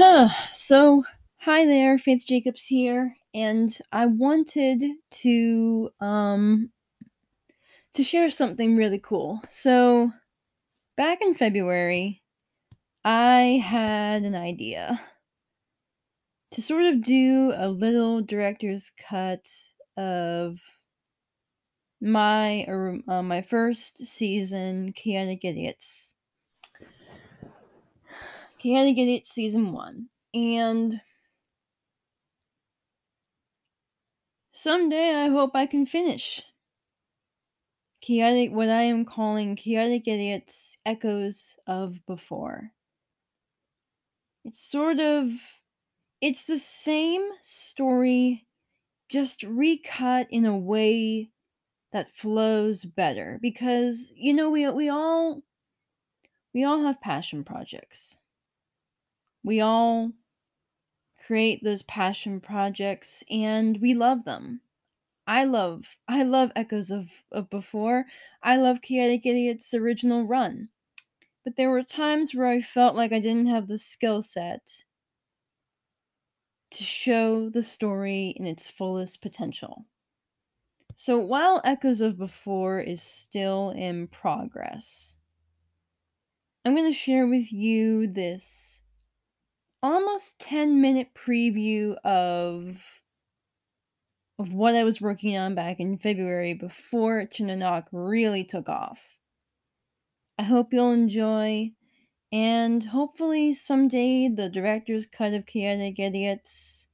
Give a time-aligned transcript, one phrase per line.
[0.54, 1.04] so,
[1.40, 6.70] hi there, Faith Jacobs here, and I wanted to um
[7.92, 9.42] to share something really cool.
[9.48, 10.12] So,
[10.96, 12.22] back in February,
[13.04, 15.00] I had an idea
[16.52, 19.50] to sort of do a little director's cut
[19.98, 20.60] of
[22.00, 22.64] my
[23.06, 26.14] uh, my first season Chaotic Idiots.
[28.60, 31.00] Chaotic Idiots season 1 and
[34.52, 36.42] someday I hope I can finish
[38.02, 42.72] chaotic what I am calling chaotic idiots echoes of before.
[44.44, 45.30] It's sort of
[46.20, 48.46] it's the same story
[49.08, 51.30] just recut in a way
[51.92, 55.44] that flows better because you know we we all
[56.52, 58.18] we all have passion projects.
[59.42, 60.12] We all
[61.26, 64.60] create those passion projects and we love them.
[65.26, 68.06] I love I love Echoes of, of Before.
[68.42, 70.70] I love Chaotic Idiot's original run.
[71.44, 74.84] But there were times where I felt like I didn't have the skill set
[76.72, 79.86] to show the story in its fullest potential.
[80.96, 85.16] So while Echoes of Before is still in progress,
[86.64, 88.82] I'm going to share with you this
[89.82, 93.02] almost 10 minute preview of
[94.38, 99.18] of what I was working on back in February before Turn Knock really took off.
[100.38, 101.72] I hope you'll enjoy,
[102.32, 106.88] and hopefully someday the director's cut of Chaotic Idiots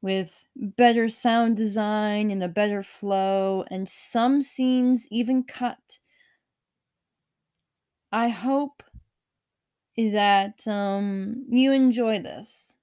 [0.00, 5.98] with better sound design and a better flow, and some scenes even cut.
[8.10, 8.82] I hope
[10.08, 12.78] that um, you enjoy this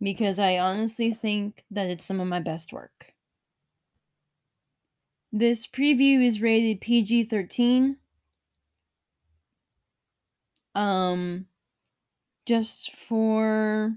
[0.00, 3.14] because I honestly think that it's some of my best work.
[5.32, 7.96] This preview is rated PG 13.
[10.74, 11.46] Um,
[12.46, 13.96] just for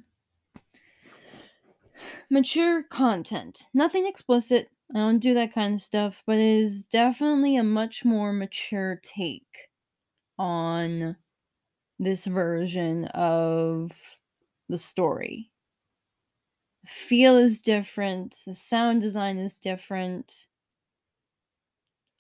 [2.30, 3.66] mature content.
[3.74, 4.69] Nothing explicit.
[4.94, 9.00] I don't do that kind of stuff, but it is definitely a much more mature
[9.02, 9.69] take
[10.38, 11.16] on
[12.00, 13.92] this version of
[14.70, 15.52] the story.
[16.84, 20.48] The feel is different, the sound design is different.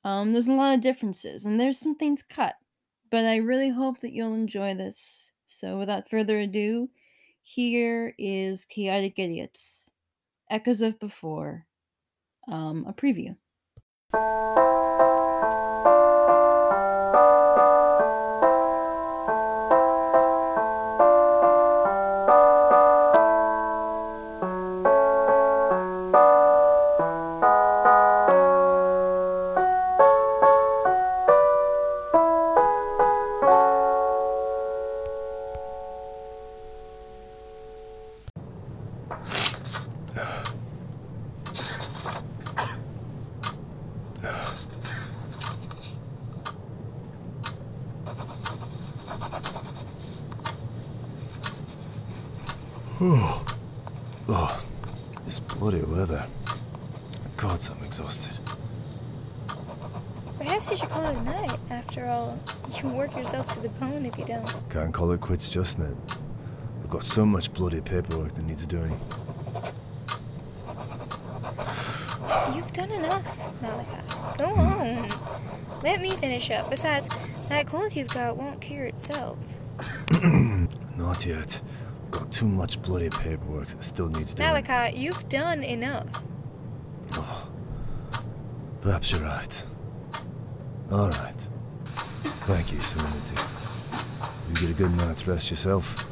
[0.03, 2.55] Um, there's a lot of differences, and there's some things cut,
[3.09, 5.31] but I really hope that you'll enjoy this.
[5.45, 6.89] So, without further ado,
[7.41, 9.91] here is Chaotic Idiots
[10.49, 11.67] Echoes of Before,
[12.47, 13.35] um, a preview.
[53.05, 53.45] Oh,
[54.29, 54.63] oh,
[55.25, 56.25] this bloody weather.
[57.35, 58.31] God, I'm exhausted.
[60.37, 61.59] Perhaps you should call it a night.
[61.69, 62.39] After all,
[62.81, 64.49] you work yourself to the bone if you don't.
[64.69, 65.93] Can't call it quits just now.
[66.93, 68.91] Got so much bloody paperwork that needs doing.
[72.55, 74.37] You've done enough, Malachi.
[74.37, 75.09] Go on.
[75.81, 76.69] Let me finish up.
[76.69, 77.09] Besides,
[77.49, 79.59] that cold you've got won't cure itself.
[80.95, 81.59] Not yet
[82.11, 84.47] got too much bloody paperwork that still needs doing.
[84.49, 86.23] Malachi, you've done enough.
[87.13, 87.47] Oh,
[88.81, 89.65] perhaps you're right.
[90.91, 91.47] All right.
[91.85, 93.39] Thank you, Serenity.
[94.49, 96.11] You get a good night's rest yourself.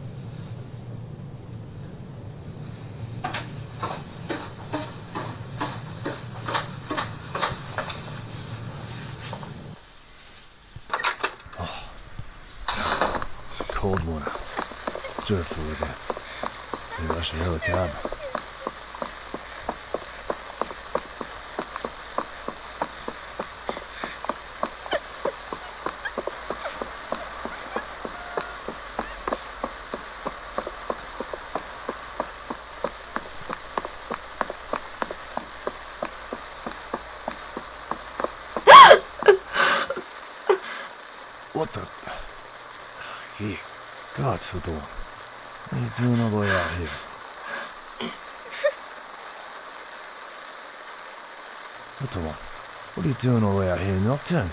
[11.64, 11.92] Oh,
[13.46, 17.02] it's a cold one out with it.
[17.02, 17.24] Maybe I
[17.60, 17.90] cab.
[41.54, 41.82] what the?
[43.38, 43.60] Hey,
[44.18, 45.01] God, so the
[45.72, 46.90] What are you doing all the way out here?
[52.02, 52.36] Little one,
[52.96, 54.50] what are you doing all the way out here in Nocturne?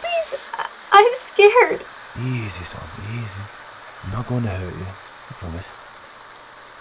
[0.00, 1.84] Please, I- I'm scared.
[2.18, 2.82] Easy, son,
[3.14, 3.61] easy.
[4.04, 4.86] I'm not going to hurt you.
[4.86, 5.70] I promise.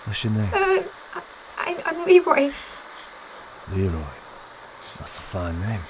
[0.06, 0.50] What's your name?
[0.54, 0.84] Uh,
[1.60, 2.52] I, I'm Leroy.
[3.74, 4.12] Leroy.
[4.82, 5.82] That's a fine name.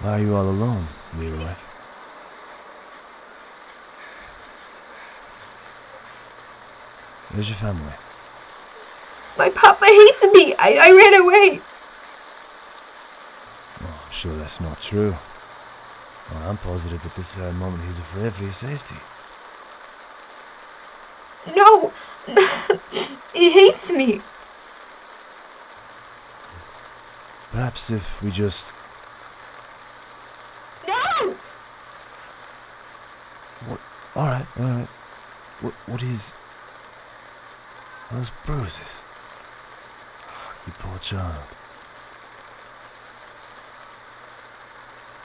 [0.00, 0.86] Why are you all alone,
[1.18, 1.54] Leroy?
[7.34, 7.94] Where's your family?
[9.36, 10.54] My papa hates me.
[10.54, 11.60] I, I ran away.
[13.82, 15.10] Oh, I'm sure that's not true.
[16.30, 18.94] Well, I'm positive at this very moment he's afraid for your safety.
[21.56, 21.92] No.
[23.34, 24.20] he hates me.
[27.86, 28.72] Perhaps if we just.
[30.88, 31.34] No!
[33.68, 33.80] What?
[34.16, 34.88] Alright, alright.
[35.60, 36.32] What, what is.
[38.10, 39.02] Those bruises?
[40.28, 41.44] Oh, you poor child.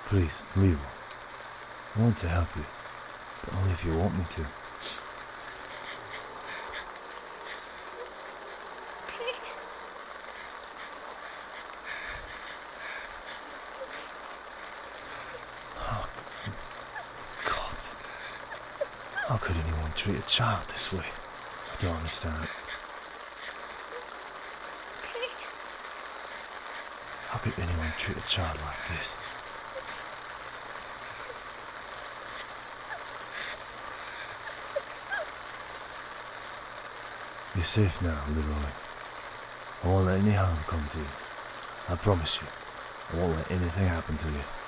[0.07, 0.79] Please, leave.
[1.95, 2.65] I want to help you,
[3.45, 4.41] but only if you want me to.
[9.05, 9.35] Okay.
[15.81, 16.05] Oh,
[17.45, 17.77] God.
[19.27, 19.37] How
[19.99, 21.03] treat a child this way?
[21.03, 22.39] I don't understand.
[25.03, 25.27] Okay.
[27.27, 29.19] How could anyone treat a child like this?
[37.55, 38.71] You're safe now, Leroy.
[39.83, 41.11] I won't let any harm come to you.
[41.89, 42.47] I promise you.
[43.11, 44.58] I won't let anything happen to you.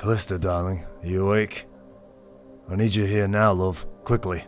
[0.00, 1.66] Callista, darling, are you awake?
[2.70, 3.84] I need you here now, love.
[4.04, 4.44] Quickly.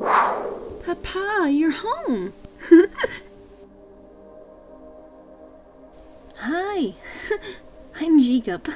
[0.00, 2.32] Papa, you're home.
[6.38, 6.92] Hi,
[8.00, 8.68] I'm Jacob.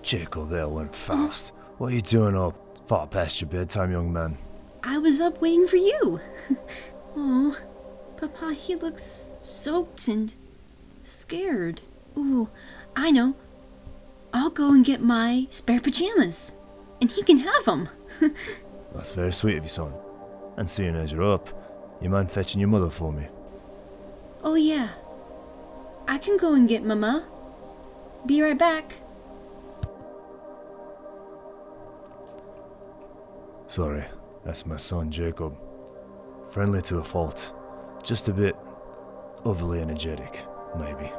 [0.00, 1.52] Jacob, that went fast.
[1.76, 2.54] What are you doing up
[2.86, 4.38] far past your bedtime, young man?
[4.82, 6.20] I was up waiting for you.
[7.16, 7.58] oh,
[8.16, 10.34] Papa, he looks soaked and
[11.02, 11.82] scared.
[12.16, 12.48] Ooh,
[12.96, 13.34] I know.
[14.34, 16.56] I'll go and get my spare pajamas,
[17.00, 17.88] and he can have them.
[18.92, 19.92] That's very sweet of you, son.
[20.56, 21.48] And seeing as you're up,
[22.02, 23.26] you mind fetching your mother for me?
[24.42, 24.88] oh, yeah.
[26.06, 27.26] I can go and get Mama.
[28.26, 28.92] Be right back.
[33.68, 34.04] Sorry,
[34.44, 35.56] that's my son, Jacob.
[36.50, 37.52] Friendly to a fault.
[38.02, 38.54] Just a bit
[39.44, 40.44] overly energetic,
[40.78, 41.10] maybe.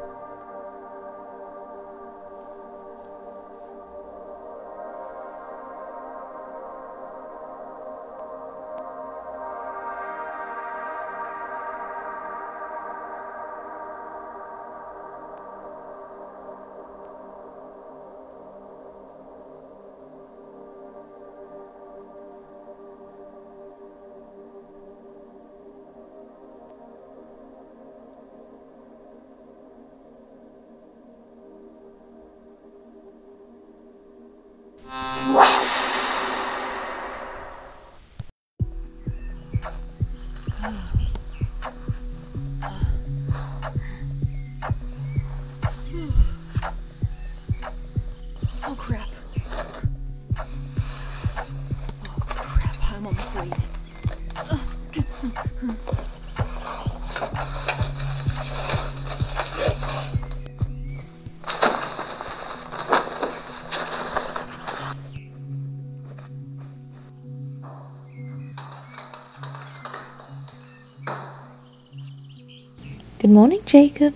[73.26, 74.14] Good morning, Jacob.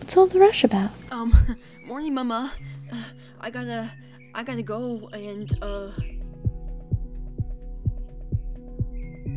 [0.00, 0.90] What's all the rush about?
[1.12, 1.32] Um,
[1.86, 2.52] morning, Mama.
[2.92, 2.96] Uh,
[3.40, 3.88] I gotta,
[4.34, 5.92] I gotta go and, uh...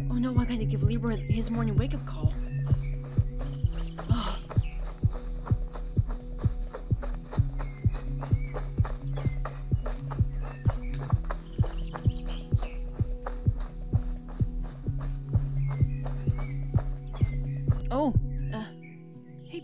[0.09, 2.24] Oh no, I gotta give Leroy his morning wake up call.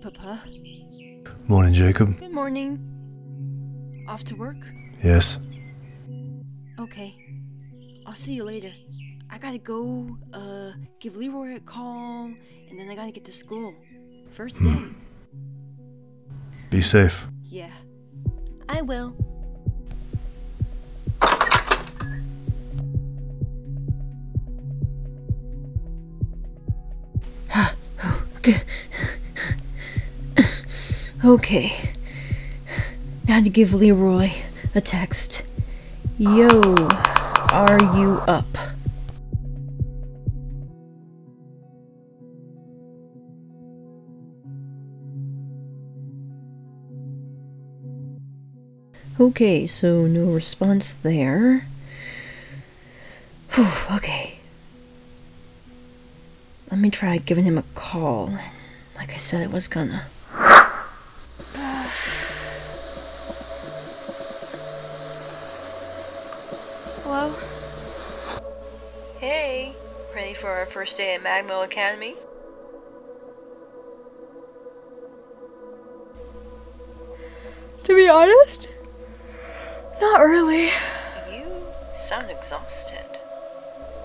[0.02, 0.42] Papa.
[1.48, 2.18] Morning, Jacob.
[2.20, 2.80] Good morning.
[4.08, 4.58] Off to work?
[5.04, 5.38] Yes.
[6.80, 7.14] Okay.
[8.08, 8.72] I'll see you later.
[9.30, 12.26] I gotta go, uh, give Leroy a call,
[12.70, 13.76] and then I gotta get to school.
[14.32, 14.82] First day.
[16.70, 17.28] Be safe.
[17.44, 17.72] Yeah.
[18.68, 19.14] I will.
[28.38, 28.58] Okay.
[33.28, 34.32] Gotta give Leroy
[34.74, 35.48] a text.
[36.18, 36.74] Yo,
[37.52, 38.46] are you up?
[49.20, 51.68] Okay, so no response there.
[53.54, 54.40] Whew, okay.
[56.72, 58.34] Let me try giving him a call.
[58.96, 60.06] Like I said, I was gonna.
[69.22, 69.76] Hey,
[70.16, 72.16] ready for our first day at Magmo Academy?
[77.84, 78.68] To be honest,
[80.02, 80.70] not really.
[81.32, 81.46] You
[81.94, 83.06] sound exhausted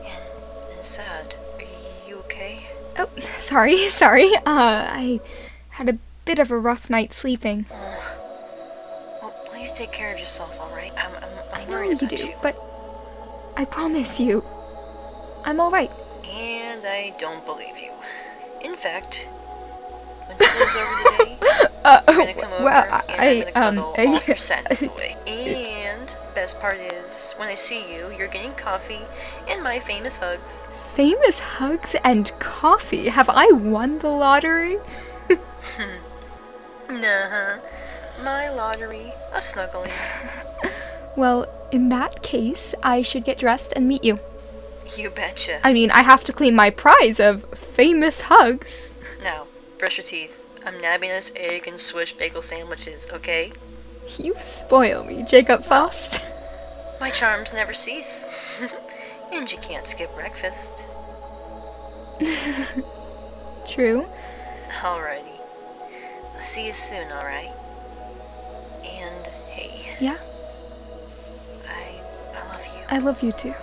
[0.05, 0.23] and,
[0.75, 1.35] and sad.
[1.61, 2.67] Are you okay?
[2.99, 3.09] Oh,
[3.39, 4.37] sorry, sorry.
[4.37, 5.21] Uh, I
[5.71, 5.97] had a
[6.27, 7.65] bit of a rough night sleeping.
[7.71, 10.93] Well, please take care of yourself, alright?
[10.99, 12.35] I'm, I'm, I'm I know you do, you.
[12.43, 12.55] but
[13.57, 14.45] I promise you,
[15.47, 15.91] I'm alright.
[16.29, 17.93] And I don't believe you.
[18.63, 19.27] In fact,
[20.27, 21.39] when school's over today,
[21.87, 24.89] Uh, you're gonna come over well, and I, I'm gonna um, cuddle all your sadness
[24.89, 25.15] away.
[25.25, 29.03] And best part is, when I see you, you're getting coffee
[29.49, 30.67] and my famous hugs.
[30.97, 33.07] famous hugs and coffee.
[33.09, 34.79] Have I won the lottery?
[36.91, 37.59] Nah,
[38.23, 39.91] my lottery of snuggling.
[41.17, 44.19] Well, in that case, I should get dressed and meet you.
[44.97, 45.61] You betcha.
[45.65, 48.93] I mean, I have to claim my prize of famous hugs.
[49.23, 49.47] Now,
[49.79, 50.43] brush your teeth.
[50.65, 53.53] I'm nabbing us egg and swish bagel sandwiches, okay?
[54.19, 56.21] You spoil me, Jacob Faust.
[57.01, 58.63] My charms never cease.
[59.33, 60.89] and you can't skip breakfast.
[63.67, 64.07] True.
[64.81, 65.39] Alrighty.
[66.35, 67.51] I'll see you soon, alright?
[68.85, 70.17] And hey, Yeah,
[71.69, 72.01] I
[72.35, 72.83] I love you.
[72.89, 73.55] I love you too.